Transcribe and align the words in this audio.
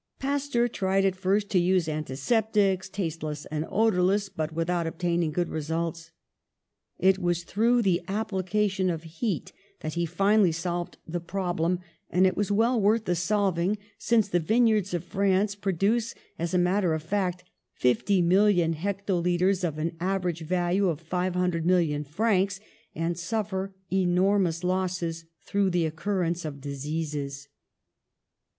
Pasteur 0.17 0.67
tried 0.67 1.05
at 1.05 1.15
first 1.15 1.51
to 1.51 1.59
use 1.59 1.87
antiseptics, 1.87 2.89
taste 2.89 3.21
less 3.21 3.45
and 3.51 3.67
odourless, 3.69 4.29
but 4.29 4.51
without 4.51 4.87
obtaining 4.87 5.29
good 5.31 5.47
results. 5.49 6.09
It 6.97 7.19
was 7.19 7.43
through 7.43 7.83
the 7.83 8.01
application 8.07 8.89
of 8.89 9.03
heat 9.03 9.53
that 9.81 9.93
he 9.93 10.07
finally 10.07 10.53
solved 10.53 10.97
the 11.07 11.19
problem, 11.19 11.81
and 12.09 12.25
it 12.25 12.35
was 12.35 12.51
well 12.51 12.81
worth 12.81 13.05
the 13.05 13.13
solving, 13.15 13.77
since 13.99 14.27
the 14.27 14.39
vineyards 14.39 14.95
of 14.95 15.03
France 15.03 15.53
produce 15.53 16.15
as 16.39 16.55
a 16.55 16.57
matter 16.57 16.95
of 16.95 17.03
fact 17.03 17.43
fifty 17.75 18.23
million 18.23 18.73
hectolitres 18.73 19.63
of 19.63 19.77
an 19.77 19.95
average 19.99 20.41
value 20.41 20.89
of 20.89 20.99
five 20.99 21.35
hundred 21.35 21.63
million 21.63 22.03
francs, 22.03 22.59
and 22.95 23.19
suffer 23.19 23.75
enormous 23.93 24.63
losses 24.63 25.25
through 25.45 25.69
the 25.69 25.85
occurrence 25.85 26.43
of 26.43 26.59
diseases. 26.59 27.49